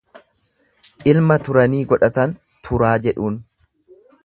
[1.11, 2.35] Ilma turanii godhatan
[2.69, 3.39] Turaa jedhuun.